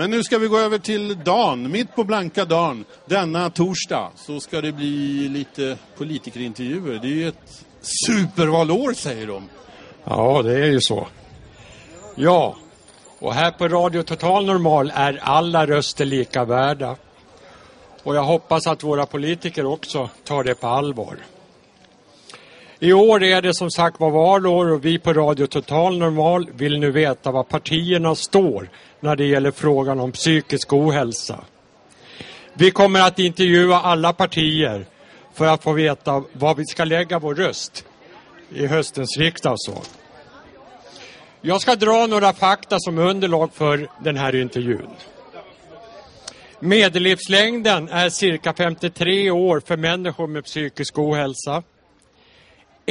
Men 0.00 0.10
nu 0.10 0.22
ska 0.22 0.38
vi 0.38 0.46
gå 0.46 0.58
över 0.58 0.78
till 0.78 1.24
dagen, 1.24 1.70
mitt 1.70 1.94
på 1.94 2.04
blanka 2.04 2.44
dagen. 2.44 2.84
Denna 3.06 3.50
torsdag 3.50 4.10
så 4.16 4.40
ska 4.40 4.60
det 4.60 4.72
bli 4.72 5.28
lite 5.28 5.76
politikerintervjuer. 5.98 6.98
Det 7.02 7.08
är 7.08 7.12
ju 7.12 7.28
ett 7.28 7.64
supervalår 7.80 8.92
säger 8.92 9.26
de. 9.26 9.48
Ja, 10.04 10.42
det 10.42 10.52
är 10.52 10.66
ju 10.66 10.80
så. 10.80 11.06
Ja, 12.14 12.56
och 13.18 13.34
här 13.34 13.50
på 13.50 13.68
Radio 13.68 14.02
Total 14.02 14.46
Normal 14.46 14.92
är 14.94 15.20
alla 15.22 15.66
röster 15.66 16.04
lika 16.04 16.44
värda. 16.44 16.96
Och 18.02 18.16
jag 18.16 18.24
hoppas 18.24 18.66
att 18.66 18.82
våra 18.82 19.06
politiker 19.06 19.66
också 19.66 20.08
tar 20.24 20.44
det 20.44 20.54
på 20.54 20.66
allvar. 20.66 21.16
I 22.82 22.92
år 22.92 23.22
är 23.22 23.42
det 23.42 23.54
som 23.54 23.70
sagt 23.70 24.00
var 24.00 24.10
valår 24.10 24.72
och 24.72 24.84
vi 24.84 24.98
på 24.98 25.12
Radio 25.12 25.46
Total 25.46 25.98
Normal 25.98 26.50
vill 26.52 26.78
nu 26.78 26.90
veta 26.90 27.30
vad 27.30 27.48
partierna 27.48 28.14
står 28.14 28.68
när 29.00 29.16
det 29.16 29.24
gäller 29.24 29.50
frågan 29.50 30.00
om 30.00 30.12
psykisk 30.12 30.72
ohälsa. 30.72 31.44
Vi 32.54 32.70
kommer 32.70 33.00
att 33.00 33.18
intervjua 33.18 33.80
alla 33.80 34.12
partier 34.12 34.86
för 35.34 35.46
att 35.46 35.62
få 35.62 35.72
veta 35.72 36.24
var 36.32 36.54
vi 36.54 36.64
ska 36.64 36.84
lägga 36.84 37.18
vår 37.18 37.34
röst 37.34 37.84
i 38.54 38.66
höstens 38.66 39.18
riksdag 39.18 39.54
så. 39.58 39.82
Jag 41.40 41.60
ska 41.60 41.74
dra 41.74 42.06
några 42.06 42.32
fakta 42.32 42.76
som 42.78 42.98
underlag 42.98 43.50
för 43.54 43.88
den 44.04 44.16
här 44.16 44.34
intervjun. 44.34 44.90
Medellivslängden 46.60 47.88
är 47.88 48.08
cirka 48.08 48.52
53 48.52 49.30
år 49.30 49.62
för 49.66 49.76
människor 49.76 50.26
med 50.26 50.44
psykisk 50.44 50.98
ohälsa. 50.98 51.62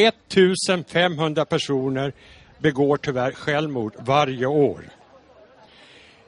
1500 0.05 1.45
personer 1.45 2.13
begår 2.57 2.97
tyvärr 2.97 3.31
självmord 3.31 3.93
varje 3.97 4.45
år. 4.45 4.81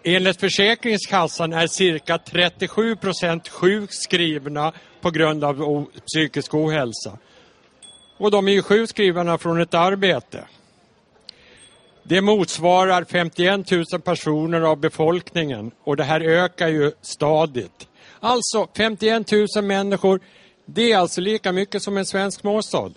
Enligt 0.04 0.40
Försäkringskassan 0.40 1.54
är 1.54 1.68
cirka 1.68 2.18
37 2.18 2.96
procent 2.96 3.48
sjukskrivna 3.48 4.74
på 5.02 5.12
grund 5.12 5.44
av 5.44 5.86
psykisk 6.05 6.54
ohälsa. 6.54 7.18
Och 8.18 8.32
de 8.32 8.48
är 8.48 8.52
ju 8.52 8.62
sjukskrivna 8.62 9.38
från 9.38 9.62
ett 9.62 9.74
arbete. 9.74 10.46
Det 12.04 12.22
motsvarar 12.22 13.04
51 13.04 13.72
000 13.72 13.85
personer 14.04 14.62
av 14.62 14.78
befolkningen 14.78 15.72
och 15.84 15.98
det 15.98 16.04
här 16.04 16.22
ökar 16.22 16.68
ju 16.68 16.91
stadigt. 17.02 17.88
Alltså 18.20 18.68
51 18.78 19.32
000 19.32 19.48
människor, 19.63 20.20
det 20.66 20.91
är 20.91 20.98
alltså 20.98 21.22
lika 21.22 21.52
mycket 21.52 21.84
som 21.84 21.98
en 21.98 22.06
svensk 22.06 22.40
småstad. 22.40 22.91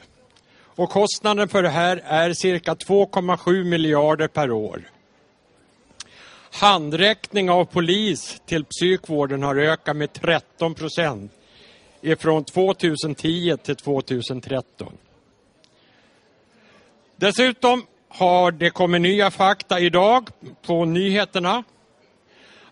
Och 0.76 0.90
kostnaden 0.90 1.48
för 1.48 1.62
det 1.62 1.68
här 1.68 2.02
är 2.04 2.32
cirka 2.32 2.74
2,7 2.74 3.64
miljarder 3.64 4.28
per 4.28 4.50
år. 4.50 4.90
Handräckning 6.52 7.50
av 7.50 7.64
polis 7.64 8.42
till 8.46 8.64
psykvården 8.64 9.42
har 9.42 9.56
ökat 9.56 9.96
med 9.96 10.12
13 10.12 10.74
procent 10.74 11.32
ifrån 12.00 12.44
2010 12.44 13.56
till 13.62 13.76
2013. 13.76 14.92
Dessutom 17.16 17.86
har 18.08 18.52
det 18.52 18.70
kommit 18.70 19.00
nya 19.00 19.30
fakta 19.30 19.80
idag 19.80 20.28
på 20.66 20.84
nyheterna. 20.84 21.64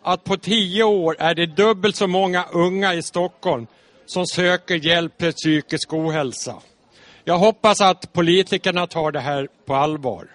Att 0.03 0.25
på 0.25 0.37
tio 0.37 0.85
år 0.85 1.17
är 1.19 1.35
det 1.35 1.47
dubbelt 1.47 1.97
så 1.97 2.07
många 2.07 2.45
unga 2.53 2.95
i 2.95 3.03
Stockholm 3.03 3.67
som 4.07 4.27
söker 4.27 4.75
hjälp 4.75 5.21
för 5.21 5.33
psykisk 5.33 5.93
ohälsa. 5.93 6.55
Jag 7.25 7.39
hoppas 7.39 7.81
att 7.81 8.13
politikerna 8.13 8.87
tar 8.87 9.13
det 9.13 9.21
här 9.21 9.49
på 9.65 9.75
allvar. 9.75 10.29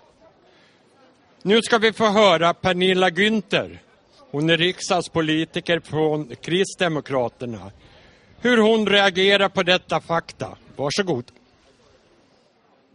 Nu 1.42 1.62
ska 1.62 1.78
vi 1.78 1.94
få 1.94 2.06
höra 2.06 2.54
Pernilla 2.54 3.10
Günther. 3.10 3.80
Hon 4.32 4.50
är 4.50 4.58
riksdagspolitiker 4.58 5.80
från 5.80 6.36
Kristdemokraterna. 6.36 7.72
Hur 8.42 8.58
hon 8.58 8.88
reagerar 8.88 9.50
på 9.50 9.64
detta 9.64 10.02
fakta. 10.02 10.58
Varsågod. 10.76 11.32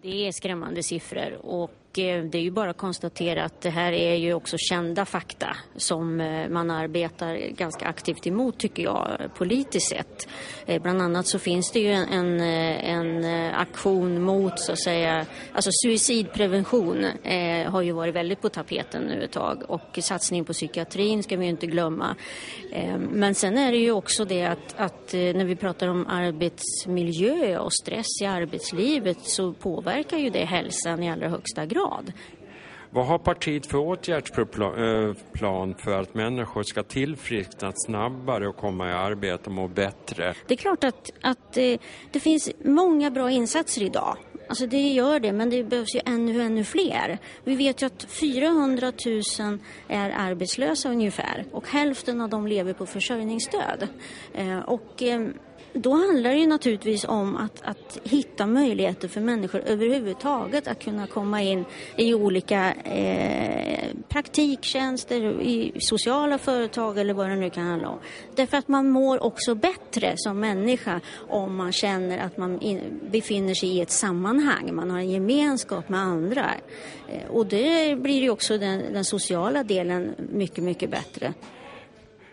Det 0.03 0.29
är 0.29 0.33
skrämmande 0.33 0.83
siffror 0.83 1.47
och 1.47 1.71
Eh, 1.99 2.25
det 2.25 2.39
är 2.39 2.43
ju 2.43 2.51
bara 2.51 2.71
att 2.71 2.77
konstatera 2.77 3.45
att 3.45 3.61
det 3.61 3.71
här 3.71 3.93
är 3.93 4.15
ju 4.15 4.35
också 4.35 4.57
kända 4.59 5.05
fakta 5.05 5.57
som 5.77 6.21
eh, 6.21 6.49
man 6.49 6.71
arbetar 6.71 7.37
ganska 7.37 7.87
aktivt 7.87 8.27
emot 8.27 8.59
tycker 8.59 8.83
jag 8.83 9.19
politiskt 9.35 9.89
sett. 9.89 10.29
Eh, 10.67 10.83
bland 10.83 11.03
annat 11.03 11.27
så 11.27 11.39
finns 11.39 11.71
det 11.71 11.81
ju 11.81 11.93
en, 11.93 12.41
en, 12.41 13.25
aktion 13.55 14.23
mot 14.23 14.61
så 14.61 14.73
att 14.73 14.83
säga, 14.83 15.27
alltså 15.53 15.71
suicidprevention 15.85 17.05
eh, 17.05 17.71
har 17.71 17.83
ju 17.83 17.93
varit 17.93 18.15
väldigt 18.15 18.41
på 18.41 18.49
tapeten 18.49 19.03
nu 19.03 19.25
ett 19.25 19.33
tag 19.33 19.63
och 19.69 19.99
satsning 20.03 20.45
på 20.45 20.53
psykiatrin 20.53 21.23
ska 21.23 21.37
vi 21.37 21.45
ju 21.45 21.51
inte 21.51 21.67
glömma. 21.67 22.17
Eh, 22.73 22.99
men 22.99 23.35
sen 23.35 23.59
är 23.59 23.73
det 23.73 23.79
ju 23.79 23.93
också 23.93 24.25
det 24.25 24.45
att, 24.45 24.75
att 24.77 25.13
när 25.13 25.45
vi 25.45 25.57
pratar 25.57 25.89
om 25.89 26.07
arbetsmiljö 26.07 27.59
och 27.59 27.73
stress 27.73 28.23
i 28.23 28.27
arbetslivet 28.27 29.19
så 29.23 29.53
påverkar 29.53 30.19
ju 30.19 30.31
det 30.31 30.45
hälsan 30.45 31.03
i 31.03 31.11
allra 31.11 31.29
högsta 31.29 31.67
grad 31.67 31.82
grad. 31.83 32.13
Vad 32.95 33.07
har 33.07 33.19
partiet 33.19 33.67
för 33.67 33.79
åtgärdsplan 33.79 35.71
eh, 35.71 35.77
för 35.77 36.01
att 36.01 36.15
människor 36.15 36.63
ska 36.63 36.83
tillfriskna 36.83 37.73
snabbare 37.77 38.49
och 38.49 38.57
komma 38.57 38.89
i 38.89 38.93
arbete 38.93 39.43
och 39.47 39.53
må 39.53 39.69
bättre? 39.69 40.35
Det 40.47 40.55
är 40.55 40.59
klart 40.59 40.85
att, 40.85 41.11
att 41.21 41.57
eh, 41.57 41.79
det 42.11 42.21
finns 42.21 42.51
många 42.65 43.11
bra 43.11 43.31
insatser 43.31 43.83
idag. 43.83 44.17
Alltså 44.49 44.67
det 44.67 44.93
gör 44.93 45.21
det, 45.21 45.33
men 45.33 45.51
det 45.51 45.65
behövs 45.65 45.95
ju 45.95 46.01
ännu, 46.05 46.43
ännu 46.43 46.65
fler. 46.65 47.19
Vi 47.45 47.57
vet 47.57 47.83
ju 47.83 47.87
att 47.87 48.05
400 48.05 48.93
000 49.41 49.59
är 49.89 50.11
arbetslösa 50.11 50.89
ungefär 50.89 51.45
och 51.53 51.69
hälften 51.69 52.21
av 52.21 52.29
dem 52.29 52.47
lever 52.47 52.73
på 52.73 52.87
försörjningsstöd. 52.87 53.89
Eh, 54.35 54.59
och 54.59 55.03
då 55.73 55.93
handlar 55.93 56.31
det 56.31 56.37
ju 56.37 56.47
naturligtvis 56.47 57.05
om 57.05 57.37
att, 57.37 57.63
att 57.63 57.99
hitta 58.05 58.47
möjligheter 58.47 59.09
för 59.09 59.21
människor 59.21 59.63
överhuvudtaget 59.67 60.69
att 60.69 60.85
kunna 60.85 61.07
komma 61.07 61.43
in 61.43 61.65
i 61.97 62.15
olika 62.15 62.73
eh, 62.73 63.89
praktiktjänster, 64.09 65.41
i 65.43 65.73
sociala 65.81 66.39
företag 66.39 66.99
eller 66.99 67.15
vad 67.15 67.29
det 67.29 67.37
nu 67.37 67.51
kan 67.51 67.65
handla 67.65 67.89
om. 67.89 67.99
Därför 68.35 68.57
att 68.57 68.69
man 68.69 68.91
mår 68.91 69.23
också 69.23 69.55
bättre 69.55 70.13
som 70.17 70.41
människa 70.41 71.01
om 71.29 71.57
man 71.57 71.73
känner 71.73 72.19
att 72.19 72.37
man 72.37 72.61
in, 72.61 73.01
befinner 73.11 73.55
sig 73.55 73.69
i 73.69 73.81
ett 73.81 73.91
sammanhang, 73.91 74.75
man 74.75 74.91
har 74.91 74.99
en 74.99 75.11
gemenskap 75.11 75.89
med 75.89 76.01
andra. 76.01 76.51
Eh, 77.09 77.31
och 77.31 77.47
det 77.47 77.99
blir 77.99 78.23
ju 78.23 78.31
också 78.31 78.59
den, 78.59 78.93
den 78.93 79.05
sociala 79.05 79.65
delen 79.65 80.15
mycket, 80.33 80.65
mycket 80.65 80.91
bättre. 80.91 81.35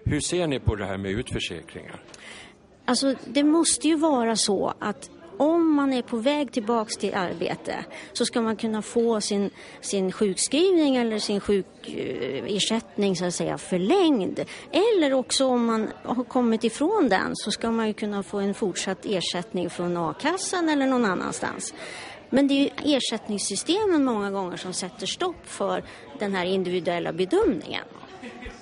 Hur 0.04 0.20
ser 0.20 0.48
ni 0.48 0.60
på 0.60 0.76
det 0.76 0.86
här 0.86 0.98
med 0.98 1.12
utförsäkringar? 1.12 2.09
Alltså, 2.90 3.14
det 3.26 3.44
måste 3.44 3.88
ju 3.88 3.96
vara 3.96 4.36
så 4.36 4.74
att 4.80 5.10
om 5.38 5.76
man 5.76 5.94
är 5.94 6.02
på 6.02 6.18
väg 6.18 6.52
tillbaks 6.52 6.98
till 6.98 7.14
arbete 7.14 7.86
så 8.14 8.26
ska 8.26 8.42
man 8.42 8.56
kunna 8.56 8.82
få 8.82 9.22
sin, 9.22 9.50
sin 9.82 10.12
sjukskrivning 10.12 10.96
eller 10.96 11.20
sin 11.20 11.40
sjukersättning 11.40 13.16
så 13.16 13.26
att 13.26 13.34
säga 13.34 13.58
förlängd. 13.58 14.40
Eller 14.72 15.14
också 15.14 15.46
om 15.46 15.66
man 15.66 15.90
har 16.04 16.24
kommit 16.24 16.64
ifrån 16.64 17.10
den 17.10 17.32
så 17.34 17.52
ska 17.52 17.72
man 17.72 17.88
ju 17.88 17.94
kunna 17.94 18.24
få 18.24 18.40
en 18.40 18.54
fortsatt 18.54 19.06
ersättning 19.06 19.70
från 19.70 19.98
a-kassan 19.98 20.70
eller 20.70 20.88
någon 20.88 21.06
annanstans. 21.06 21.74
Men 22.30 22.48
det 22.48 22.54
är 22.54 22.64
ju 22.64 22.96
ersättningssystemen 22.96 24.04
många 24.04 24.32
gånger 24.32 24.58
som 24.58 24.74
sätter 24.74 25.08
stopp 25.08 25.48
för 25.48 25.84
den 26.20 26.36
här 26.36 26.46
individuella 26.46 27.14
bedömningen. 27.14 27.84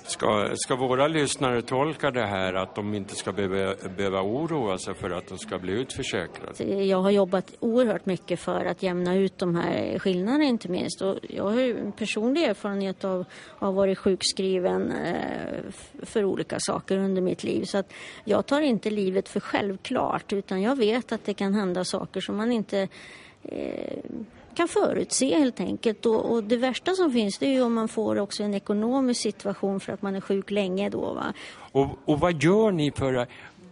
Ska, 0.08 0.50
ska 0.54 0.76
våra 0.76 1.08
lyssnare 1.08 1.62
tolka 1.62 2.10
det 2.10 2.26
här 2.26 2.54
att 2.54 2.74
de 2.74 2.94
inte 2.94 3.14
ska 3.14 3.32
behöva, 3.32 3.74
behöva 3.96 4.22
oroa 4.22 4.78
sig 4.78 4.94
för 4.94 5.10
att 5.10 5.28
de 5.28 5.38
ska 5.38 5.58
bli 5.58 5.72
utförsäkrade? 5.72 6.48
Alltså, 6.48 6.64
jag 6.64 7.02
har 7.02 7.10
jobbat 7.10 7.54
oerhört 7.60 8.06
mycket 8.06 8.40
för 8.40 8.64
att 8.64 8.82
jämna 8.82 9.16
ut 9.16 9.38
de 9.38 9.54
här 9.54 9.98
skillnaderna 9.98 10.44
inte 10.44 10.68
minst. 10.68 11.02
Och 11.02 11.18
jag 11.22 11.44
har 11.44 11.60
ju 11.60 11.92
personlig 11.92 12.44
erfarenhet 12.44 13.04
av 13.04 13.20
att 13.20 13.26
ha 13.60 13.70
varit 13.70 13.98
sjukskriven 13.98 14.92
eh, 14.92 15.72
för 16.02 16.24
olika 16.24 16.56
saker 16.60 16.96
under 16.96 17.22
mitt 17.22 17.44
liv. 17.44 17.64
Så 17.64 17.78
att 17.78 17.92
jag 18.24 18.46
tar 18.46 18.60
inte 18.60 18.90
livet 18.90 19.28
för 19.28 19.40
självklart 19.40 20.32
utan 20.32 20.62
jag 20.62 20.76
vet 20.76 21.12
att 21.12 21.24
det 21.24 21.34
kan 21.34 21.54
hända 21.54 21.84
saker 21.84 22.20
som 22.20 22.36
man 22.36 22.52
inte 22.52 22.88
eh, 23.42 23.98
kan 24.58 24.68
förutse 24.68 25.38
helt 25.38 25.60
enkelt. 25.60 26.06
Och, 26.06 26.32
och, 26.32 26.44
det 26.44 26.56
värsta 26.56 26.94
som 26.94 27.12
finns 27.12 27.38
det 27.38 27.46
är 27.46 27.52
ju 27.52 27.62
om 27.62 27.74
man 27.74 27.88
får 27.88 28.18
också 28.18 28.42
en 28.42 28.54
ekonomisk 28.54 29.20
situation 29.20 29.80
för 29.80 29.92
att 29.92 30.02
man 30.02 30.16
är 30.16 30.20
sjuk 30.20 30.50
länge 30.50 30.90
då. 30.90 31.14
Va? 31.14 31.32
Och, 31.72 31.88
och 32.04 32.20
vad 32.20 32.42
gör 32.42 32.70
ni 32.70 32.90
för 32.90 33.26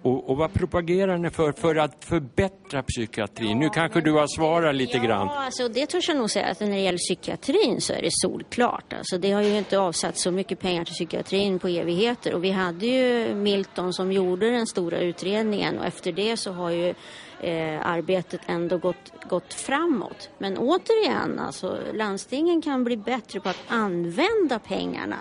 och, 0.07 0.31
och, 0.31 0.37
vad 0.37 0.53
propagerar 0.53 1.19
ni 1.19 1.31
för 1.31 1.53
för 1.53 1.77
att 1.77 2.05
förbättra 2.05 2.83
psykiatrin? 2.83 3.51
Ja, 3.51 3.57
nu 3.57 3.69
kanske 3.69 4.01
du 4.01 4.13
har 4.13 4.27
svarat 4.27 4.75
lite 4.75 4.97
ja, 4.97 5.03
grann. 5.03 5.27
Ja, 5.27 5.45
alltså 5.45 5.69
det 5.69 5.87
törs 5.87 6.09
jag 6.09 6.17
nog 6.17 6.31
säga 6.31 6.47
att 6.47 6.61
när 6.61 6.71
det 6.71 6.81
gäller 6.81 6.99
psykiatrin 6.99 7.81
så 7.81 7.93
är 7.93 8.03
det 8.03 8.11
solklart. 8.13 8.93
Alltså 8.93 9.19
det 9.19 9.33
har 9.33 9.43
ju 9.43 9.59
inte 9.59 9.79
avsatt 9.79 10.19
så 10.19 10.31
mycket 10.31 10.61
pengar 10.61 10.85
till 10.85 10.95
psykiatrin 10.95 11.59
på 11.59 11.69
evigheter 11.69 12.35
och 12.35 12.45
vi 12.45 12.51
hade 12.51 12.87
ju 12.87 13.35
Milton 13.35 13.93
som 13.93 14.13
gjorde 14.13 14.51
den 14.51 14.67
stora 14.67 14.99
utredningen 14.99 15.79
och 15.79 15.87
efter 15.87 16.13
det 16.13 16.37
så 16.37 16.53
har 16.53 16.71
ju 16.71 16.95
eh, 17.41 17.87
arbetet 17.87 18.41
ändå 18.47 18.79
gått, 18.79 19.13
gått 19.29 19.55
framåt. 19.55 20.31
Men 20.39 20.59
återigen, 20.59 21.39
alltså, 21.39 21.79
landstingen 21.93 22.63
kan 22.63 22.85
bli 22.85 22.97
bättre 22.97 23.41
på 23.41 23.49
att 23.49 23.63
använda 23.69 24.59
pengarna. 24.59 25.19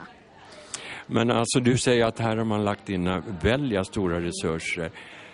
Men 1.08 1.32
alltså 1.32 1.60
du 1.60 1.78
säger 1.78 2.06
att 2.06 2.20
här 2.20 2.38
har 2.38 2.46
man 2.46 2.66
lagt 2.66 2.90
in 2.90 3.22
väldiga 3.42 3.84
stora 3.84 4.22
resurser. 4.22 4.92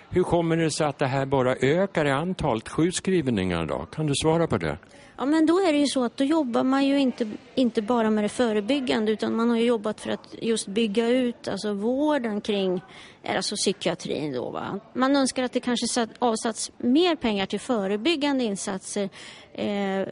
Hur 0.09 0.23
kommer 0.23 0.57
det 0.57 0.71
sig 0.71 0.88
att 0.88 1.00
det 1.00 1.06
här 1.06 1.25
bara 1.25 1.56
ökar 1.56 2.06
i 2.06 2.12
antalet 2.12 2.69
sjukskrivningar 2.69 3.65
då? 3.65 3.85
Kan 3.91 4.07
du 4.07 4.13
svara 4.15 4.47
på 4.47 4.57
det? 4.57 4.77
Ja, 5.18 5.25
men 5.25 5.45
då 5.45 5.59
är 5.59 5.73
det 5.73 5.79
ju 5.79 5.88
så 5.88 6.03
att 6.03 6.18
då 6.18 6.23
jobbar 6.23 6.63
man 6.63 6.85
ju 6.85 7.00
inte, 7.00 7.29
inte 7.56 7.81
bara 7.81 8.09
med 8.09 8.23
det 8.23 8.29
förebyggande 8.29 9.12
utan 9.12 9.35
man 9.35 9.50
har 9.50 9.57
ju 9.57 9.63
jobbat 9.63 10.01
för 10.01 10.09
att 10.09 10.35
just 10.41 10.68
bygga 10.68 11.07
ut 11.07 11.47
alltså 11.47 11.73
vården 11.73 12.41
kring 12.41 12.81
Eh, 13.23 13.35
alltså 13.35 13.56
psykiatrin. 13.56 14.33
Då, 14.33 14.50
va? 14.50 14.79
Man 14.94 15.15
önskar 15.15 15.44
att 15.44 15.51
det 15.51 15.59
kanske 15.59 15.88
satt, 15.88 16.09
avsatts 16.19 16.71
mer 16.77 17.15
pengar 17.15 17.45
till 17.45 17.59
förebyggande 17.59 18.44
insatser 18.44 19.09
eh, 19.53 20.07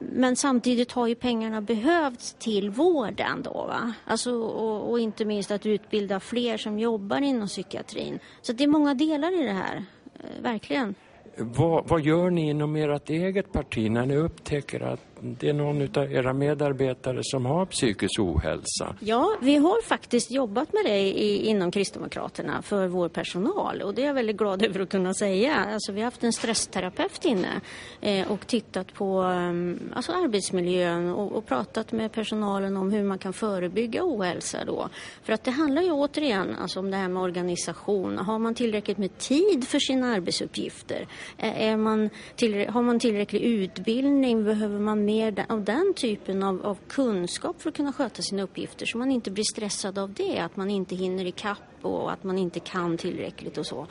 men 0.00 0.36
samtidigt 0.36 0.92
har 0.92 1.06
ju 1.06 1.14
pengarna 1.14 1.60
behövts 1.60 2.36
till 2.38 2.70
vården. 2.70 3.42
Då, 3.42 3.50
va? 3.50 3.92
Alltså, 4.04 4.32
och, 4.32 4.90
och 4.90 5.00
inte 5.00 5.24
minst 5.24 5.50
att 5.50 5.66
utbilda 5.66 6.20
fler 6.20 6.56
som 6.56 6.78
jobbar 6.78 7.20
inom 7.20 7.48
psykiatrin. 7.48 8.18
Så 8.42 8.52
det 8.52 8.64
är 8.64 8.68
många 8.68 8.94
delar 8.94 9.42
i 9.42 9.46
det 9.46 9.52
här, 9.52 9.84
eh, 10.14 10.42
verkligen. 10.42 10.94
Vad, 11.40 11.88
vad, 11.88 12.00
gör 12.00 12.30
ni 12.30 12.50
inom 12.50 12.76
ert 12.76 13.10
eget 13.10 13.52
parti 13.52 13.90
när 13.90 14.06
ni 14.06 14.16
upptäcker 14.16 14.80
att 14.80 15.17
det 15.20 15.48
är 15.48 15.52
någon 15.52 15.82
av 15.96 16.12
era 16.12 16.32
medarbetare 16.32 17.20
som 17.22 17.46
har 17.46 17.66
psykisk 17.66 18.20
ohälsa? 18.20 18.96
Ja, 19.00 19.36
vi 19.40 19.56
har 19.56 19.82
faktiskt 19.82 20.30
jobbat 20.30 20.72
med 20.72 20.84
det 20.84 20.98
i, 20.98 21.46
inom 21.46 21.70
Kristdemokraterna 21.70 22.62
för 22.62 22.86
vår 22.86 23.08
personal 23.08 23.82
och 23.82 23.94
det 23.94 24.02
är 24.02 24.06
jag 24.06 24.14
väldigt 24.14 24.36
glad 24.36 24.62
över 24.62 24.80
att 24.80 24.88
kunna 24.88 25.14
säga. 25.14 25.54
Alltså, 25.54 25.92
vi 25.92 26.00
har 26.00 26.04
haft 26.04 26.24
en 26.24 26.32
stressterapeut 26.32 27.24
inne 27.24 27.60
eh, 28.00 28.30
och 28.30 28.46
tittat 28.46 28.94
på 28.94 29.22
eh, 29.22 29.96
alltså 29.96 30.12
arbetsmiljön 30.12 31.10
och, 31.10 31.32
och, 31.32 31.46
pratat 31.46 31.92
med 31.92 32.12
personalen 32.12 32.76
om 32.76 32.92
hur 32.92 33.02
man 33.02 33.18
kan 33.18 33.32
förebygga 33.32 34.00
ohälsa 34.04 34.64
då. 34.64 34.88
För 35.22 35.32
att 35.32 35.44
det 35.44 35.50
handlar 35.50 35.82
ju 35.82 35.90
återigen 35.90 36.56
alltså, 36.56 36.80
om 36.80 36.90
det 36.90 36.96
här 36.96 37.08
med 37.08 37.22
organisation. 37.22 38.18
Har 38.18 38.38
man 38.38 38.54
tillräckligt 38.54 38.98
med 38.98 39.18
tid 39.18 39.68
för 39.68 39.78
sina 39.78 40.12
arbetsuppgifter? 40.12 41.06
Är 41.38 41.76
man 41.76 42.10
till, 42.36 42.68
har 42.68 42.82
man 42.82 43.00
tillräcklig 43.00 43.42
utbildning? 43.42 44.44
Behöver 44.44 44.78
man 44.78 45.07
mer 45.08 45.44
av 45.48 45.64
den 45.64 45.94
typen 45.96 46.42
av, 46.42 46.66
av, 46.66 46.78
kunskap 46.88 47.62
för 47.62 47.70
att 47.70 47.76
kunna 47.76 47.92
sköta 47.92 48.22
sina 48.22 48.42
uppgifter 48.42 48.86
så 48.86 48.98
man 48.98 49.10
inte 49.10 49.30
blir 49.30 49.44
stressad 49.44 49.98
av 49.98 50.12
det, 50.12 50.38
att 50.38 50.56
man 50.56 50.70
inte 50.70 50.96
hinner 50.96 51.24
i 51.24 51.30
kapp 51.32 51.78
och 51.82 52.12
att 52.12 52.24
man 52.24 52.38
inte 52.38 52.60
kan 52.60 52.96
tillräckligt 52.96 53.58
och 53.58 53.66
så. 53.66 53.86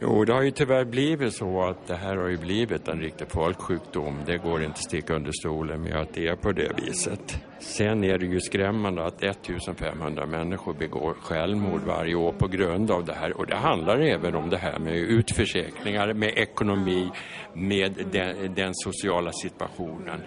Jo, 0.00 0.24
det 0.24 0.32
har 0.32 0.42
ju 0.42 0.50
tyvärr 0.50 0.84
blivit 0.84 1.34
så 1.34 1.62
att 1.62 1.86
det 1.86 1.94
här 1.94 2.16
har 2.16 2.28
ju 2.28 2.36
blivit 2.36 2.88
en 2.88 3.00
riktig 3.00 3.30
folksjukdom. 3.30 4.18
Det 4.26 4.36
går 4.36 4.62
inte 4.62 4.70
att 4.70 4.84
sticka 4.84 5.14
under 5.14 5.32
stolen 5.32 5.82
med 5.82 5.96
att 5.96 6.14
det 6.14 6.28
är 6.28 6.36
på 6.36 6.52
det 6.52 6.72
viset. 6.76 7.36
Sen 7.60 8.04
är 8.04 8.18
det 8.18 8.26
ju 8.26 8.40
skrämmande 8.40 9.04
att 9.04 9.22
1500 9.22 10.26
människor 10.26 10.74
begår 10.74 11.14
självmord 11.14 11.80
varje 11.86 12.14
år 12.14 12.32
på 12.32 12.48
grund 12.48 12.90
av 12.90 13.04
det 13.04 13.14
här. 13.14 13.36
Och 13.36 13.46
det 13.46 13.56
handlar 13.56 13.98
även 13.98 14.34
om 14.34 14.50
det 14.50 14.58
här 14.58 14.78
med 14.78 14.94
utförsäkringar, 14.94 16.12
med 16.12 16.32
ekonomi, 16.38 17.10
med 17.52 17.92
den, 18.12 18.54
den 18.54 18.74
sociala 18.74 19.32
situationen. 19.32 20.20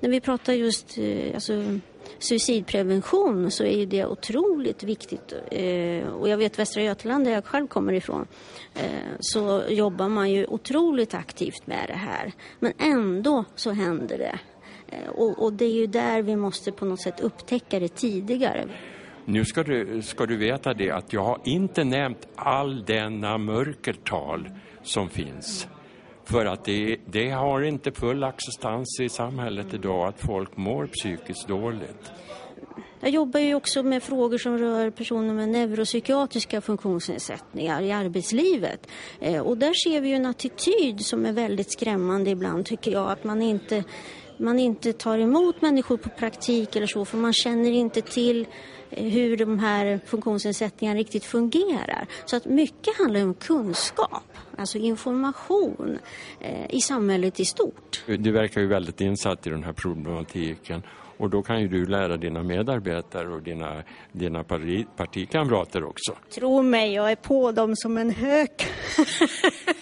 När 0.00 0.10
vi 0.10 0.20
pratar 0.20 0.52
just 0.52 0.98
eh, 0.98 1.34
alltså, 1.34 1.52
suicidprevention 2.18 3.50
så 3.50 3.64
är 3.64 3.86
det 3.86 4.06
otroligt 4.06 4.82
viktigt. 4.82 5.32
Eh, 5.50 6.08
och 6.08 6.28
jag 6.28 6.36
vet 6.36 6.58
Västra 6.58 6.82
Götaland 6.82 7.24
där 7.24 7.32
jag 7.32 7.44
själv 7.44 7.66
kommer 7.66 7.92
ifrån 7.92 8.26
eh, 8.74 8.82
så 9.20 9.62
jobbar 9.68 10.08
man 10.08 10.30
ju 10.30 10.46
otroligt 10.46 11.14
aktivt 11.14 11.66
med 11.66 11.84
det 11.88 11.96
här. 11.96 12.32
Men 12.60 12.72
ändå 12.78 13.44
så 13.54 13.70
händer 13.70 14.18
det. 14.18 14.38
Eh, 14.88 15.08
och, 15.08 15.42
och 15.42 15.52
det 15.52 15.64
är 15.64 15.74
ju 15.74 15.86
där 15.86 16.22
vi 16.22 16.36
måste 16.36 16.72
på 16.72 16.84
något 16.84 17.02
sätt 17.02 17.20
upptäcka 17.20 17.80
det 17.80 17.88
tidigare. 17.88 18.68
Nu 19.24 19.44
ska 19.44 19.62
du, 19.62 20.02
ska 20.02 20.26
du 20.26 20.36
veta 20.36 20.74
det 20.74 20.90
att 20.90 21.12
jag 21.12 21.24
har 21.24 21.40
inte 21.44 21.84
nämnt 21.84 22.28
all 22.34 22.84
denna 22.84 23.38
mörkertal 23.38 24.50
som 24.82 25.08
finns. 25.08 25.68
För 26.30 26.46
att 26.46 26.64
det, 26.64 26.96
det, 27.06 27.30
har 27.30 27.62
inte 27.62 27.92
full 27.92 28.24
acceptans 28.24 29.00
i 29.00 29.08
samhället 29.08 29.74
idag 29.74 30.08
att 30.08 30.20
folk 30.20 30.56
mår 30.56 30.86
psykiskt 30.86 31.48
dåligt. 31.48 32.12
Jag 33.00 33.10
jobbar 33.10 33.40
ju 33.40 33.54
också 33.54 33.82
med 33.82 34.02
frågor 34.02 34.38
som 34.38 34.58
rör 34.58 34.90
personer 34.90 35.34
med 35.34 35.48
neuropsykiatriska 35.48 36.60
funktionsnedsättningar 36.60 37.82
i 37.82 37.92
arbetslivet. 37.92 38.86
Eh, 39.20 39.40
och 39.40 39.58
där 39.58 39.72
ser 39.74 40.00
vi 40.00 40.08
ju 40.08 40.14
en 40.14 40.26
attityd 40.26 41.00
som 41.00 41.26
är 41.26 41.32
väldigt 41.32 41.72
skrämmande 41.72 42.30
ibland 42.30 42.66
tycker 42.66 42.90
jag. 42.90 43.10
Att 43.10 43.24
man 43.24 43.42
inte, 43.42 43.84
man 44.38 44.58
inte 44.58 44.92
tar 44.92 45.18
emot 45.18 45.62
människor 45.62 45.96
på 45.96 46.08
praktik 46.08 46.76
eller 46.76 46.86
så 46.86 47.04
för 47.04 47.18
man 47.18 47.32
känner 47.32 47.70
inte 47.70 48.02
till 48.02 48.46
eh, 48.90 49.04
hur 49.04 49.36
de 49.36 49.58
här 49.58 50.00
funktionsnedsättningarna 50.06 50.98
riktigt 50.98 51.24
fungerar. 51.24 52.06
Så 52.24 52.36
att 52.36 52.44
mycket 52.44 52.98
handlar 52.98 53.22
om 53.22 53.34
kunskap 53.34 54.24
alltså 54.56 54.78
information 54.78 55.98
eh, 56.40 56.74
i 56.74 56.80
samhället 56.80 57.40
i 57.40 57.44
stort. 57.44 58.04
Du 58.06 58.32
verkar 58.32 58.60
ju 58.60 58.66
väldigt 58.66 59.00
insatt 59.00 59.46
i 59.46 59.50
den 59.50 59.64
här 59.64 59.72
problematiken 59.72 60.82
och 61.18 61.30
då 61.30 61.42
kan 61.42 61.60
ju 61.60 61.68
du 61.68 61.86
lära 61.86 62.16
dina 62.16 62.42
medarbetare 62.42 63.28
och 63.28 63.42
dina, 63.42 63.82
dina 64.12 64.44
partikamrater 64.96 65.84
också. 65.84 66.16
Tro 66.34 66.62
mig, 66.62 66.94
jag 66.94 67.10
är 67.10 67.16
på 67.16 67.52
dem 67.52 67.76
som 67.76 67.98
en 67.98 68.10
hök. 68.10 68.66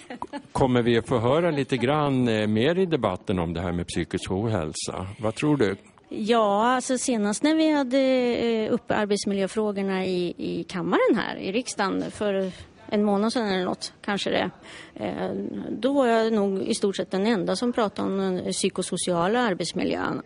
Kommer 0.57 0.81
vi 0.81 0.97
att 0.97 1.07
få 1.07 1.17
höra 1.17 1.51
lite 1.51 1.77
grann 1.77 2.27
eh, 2.27 2.47
mer 2.47 2.79
i 2.79 2.85
debatten 2.85 3.39
om 3.39 3.53
det 3.53 3.61
här 3.61 3.71
med 3.71 3.87
psykisk 3.87 4.31
ohälsa? 4.31 5.07
Vad 5.19 5.35
tror 5.35 5.57
du? 5.57 5.75
Ja, 6.09 6.65
alltså 6.67 6.97
senast 6.97 7.43
när 7.43 7.55
vi 7.55 7.71
hade 7.71 7.99
eh, 7.99 8.73
uppe 8.73 8.95
arbetsmiljöfrågorna 8.95 10.05
i, 10.05 10.33
i 10.37 10.63
kammaren 10.63 11.15
här 11.15 11.35
i 11.35 11.51
riksdagen 11.51 12.11
för 12.11 12.51
en 12.89 13.03
månad 13.03 13.33
sedan 13.33 13.47
eller 13.47 13.65
något, 13.65 13.93
kanske 14.01 14.29
det. 14.29 14.49
Eh, 14.95 15.31
då 15.69 15.93
var 15.93 16.07
jag 16.07 16.33
nog 16.33 16.61
i 16.61 16.75
stort 16.75 16.95
sett 16.95 17.11
den 17.11 17.27
enda 17.27 17.55
som 17.55 17.73
pratade 17.73 18.07
om 18.07 18.17
den 18.17 18.53
psykosociala 18.53 19.39
arbetsmiljön. 19.39 20.21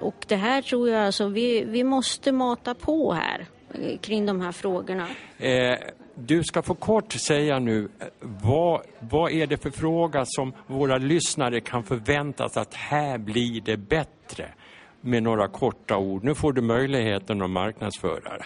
Och 0.00 0.24
det 0.28 0.36
här 0.36 0.62
tror 0.62 0.88
jag, 0.88 1.06
alltså, 1.06 1.28
vi, 1.28 1.64
vi 1.64 1.84
måste 1.84 2.32
mata 2.32 2.74
på 2.74 3.12
här 3.12 3.46
kring 4.00 4.26
de 4.26 4.40
här 4.40 4.52
frågorna. 4.52 5.08
Eh, 5.38 5.78
du 6.18 6.44
ska 6.44 6.62
få 6.62 6.74
kort 6.74 7.12
säga 7.12 7.58
nu, 7.58 7.88
vad, 8.20 8.82
vad 9.00 9.32
är 9.32 9.46
det 9.46 9.56
för 9.56 9.70
fråga 9.70 10.22
som 10.24 10.52
våra 10.66 10.98
lyssnare 10.98 11.60
kan 11.60 11.82
förvänta 11.82 12.48
sig 12.48 12.62
att 12.62 12.74
här 12.74 13.18
blir 13.18 13.60
det 13.60 13.76
bättre? 13.76 14.48
Med 15.00 15.22
några 15.22 15.48
korta 15.48 15.96
ord. 15.96 16.24
Nu 16.24 16.34
får 16.34 16.52
du 16.52 16.60
möjligheten 16.60 17.42
att 17.42 17.50
marknadsföra 17.50 18.38
det. 18.38 18.44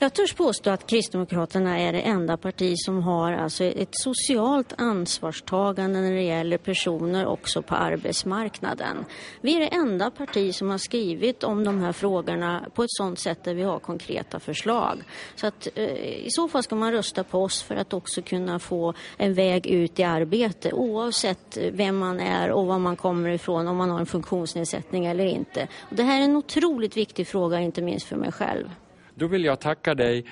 Jag 0.00 0.14
törs 0.14 0.34
påstå 0.34 0.70
att 0.70 0.86
Kristdemokraterna 0.86 1.78
är 1.78 1.92
det 1.92 2.00
enda 2.00 2.36
parti 2.36 2.74
som 2.76 3.02
har 3.02 3.32
alltså 3.32 3.64
ett 3.64 3.88
socialt 3.92 4.74
ansvarstagande 4.78 6.00
när 6.00 6.12
det 6.12 6.22
gäller 6.22 6.58
personer 6.58 7.26
också 7.26 7.62
på 7.62 7.74
arbetsmarknaden. 7.74 9.04
Vi 9.40 9.56
är 9.56 9.60
det 9.60 9.66
enda 9.66 10.10
parti 10.10 10.54
som 10.54 10.70
har 10.70 10.78
skrivit 10.78 11.44
om 11.44 11.64
de 11.64 11.80
här 11.80 11.92
frågorna 11.92 12.64
på 12.74 12.82
ett 12.82 12.90
sådant 12.90 13.18
sätt 13.18 13.44
där 13.44 13.54
vi 13.54 13.62
har 13.62 13.78
konkreta 13.78 14.40
förslag. 14.40 14.98
Så 15.34 15.46
att 15.46 15.68
eh, 15.74 15.84
i 16.26 16.28
så 16.30 16.48
fall 16.48 16.62
ska 16.62 16.76
man 16.76 16.92
rösta 16.92 17.24
på 17.24 17.42
oss 17.42 17.62
för 17.62 17.76
att 17.76 17.92
också 17.92 18.22
kunna 18.22 18.58
få 18.58 18.94
en 19.16 19.34
väg 19.34 19.66
ut 19.66 19.98
i 19.98 20.02
arbete 20.02 20.72
oavsett 20.72 21.58
vem 21.72 21.96
man 21.96 22.20
är 22.20 22.50
och 22.50 22.66
var 22.66 22.78
man 22.78 22.96
kommer 22.96 23.28
ifrån, 23.30 23.68
om 23.68 23.76
man 23.76 23.90
har 23.90 24.00
en 24.00 24.06
funktionsnedsättning 24.06 25.06
eller 25.06 25.24
inte. 25.24 25.68
Och 25.80 25.96
det 25.96 26.02
här 26.02 26.20
är 26.20 26.24
en 26.24 26.36
otroligt 26.36 26.96
viktig 26.96 27.26
fråga, 27.26 27.60
inte 27.60 27.82
minst 27.82 28.06
för 28.06 28.16
mig 28.16 28.32
själv. 28.32 28.70
Då 29.18 29.26
vill 29.26 29.44
jag 29.44 29.60
tacka 29.60 29.94
dig 29.94 30.24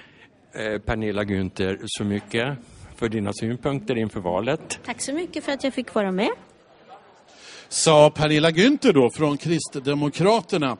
eh, 0.52 0.78
Pernilla 0.78 1.24
Günther 1.24 1.78
så 1.84 2.04
mycket 2.04 2.58
för 2.96 3.08
dina 3.08 3.32
synpunkter 3.32 3.98
inför 3.98 4.20
valet. 4.20 4.80
Tack 4.84 5.00
så 5.00 5.12
mycket 5.12 5.44
för 5.44 5.52
att 5.52 5.64
jag 5.64 5.74
fick 5.74 5.94
vara 5.94 6.12
med. 6.12 6.30
Sa 7.68 8.10
Pernilla 8.10 8.50
Günther 8.50 8.92
då 8.92 9.10
från 9.10 9.36
Kristdemokraterna. 9.36 10.76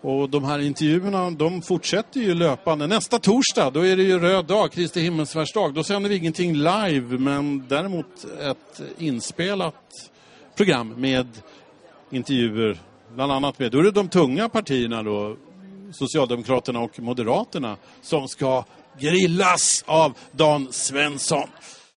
Och 0.00 0.30
de 0.30 0.44
här 0.44 0.58
intervjuerna 0.58 1.30
de 1.30 1.62
fortsätter 1.62 2.20
ju 2.20 2.34
löpande. 2.34 2.86
Nästa 2.86 3.18
torsdag 3.18 3.70
då 3.70 3.86
är 3.86 3.96
det 3.96 4.02
ju 4.02 4.18
röd 4.18 4.44
dag, 4.44 4.72
Kristi 4.72 5.00
himmelsfärdsdag. 5.00 5.74
Då 5.74 5.82
sänder 5.82 6.10
vi 6.10 6.16
ingenting 6.16 6.54
live 6.54 7.18
men 7.18 7.68
däremot 7.68 8.24
ett 8.40 8.82
inspelat 8.98 10.10
program 10.56 10.94
med 10.96 11.26
intervjuer. 12.10 12.78
Bland 13.14 13.32
annat 13.32 13.58
med, 13.58 13.72
då 13.72 13.78
är 13.78 13.82
det 13.82 13.90
de 13.90 14.08
tunga 14.08 14.48
partierna 14.48 15.02
då, 15.02 15.36
Socialdemokraterna 15.92 16.80
och 16.80 17.00
Moderaterna 17.00 17.76
som 18.02 18.28
ska 18.28 18.64
grillas 18.98 19.84
av 19.86 20.14
Dan 20.32 20.72
Svensson. 20.72 21.48